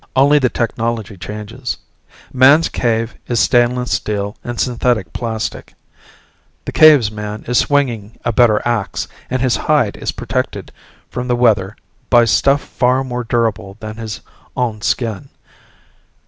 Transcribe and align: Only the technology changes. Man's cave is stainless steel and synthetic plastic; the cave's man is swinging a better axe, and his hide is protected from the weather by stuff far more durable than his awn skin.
Only 0.15 0.39
the 0.39 0.49
technology 0.49 1.15
changes. 1.15 1.77
Man's 2.33 2.69
cave 2.69 3.13
is 3.27 3.39
stainless 3.39 3.91
steel 3.91 4.35
and 4.43 4.59
synthetic 4.59 5.13
plastic; 5.13 5.75
the 6.65 6.71
cave's 6.71 7.11
man 7.11 7.45
is 7.47 7.59
swinging 7.59 8.17
a 8.25 8.33
better 8.33 8.63
axe, 8.67 9.07
and 9.29 9.43
his 9.43 9.55
hide 9.57 9.95
is 9.95 10.11
protected 10.11 10.71
from 11.11 11.27
the 11.27 11.35
weather 11.35 11.75
by 12.09 12.25
stuff 12.25 12.61
far 12.63 13.03
more 13.03 13.23
durable 13.23 13.77
than 13.79 13.97
his 13.97 14.21
awn 14.55 14.81
skin. 14.81 15.29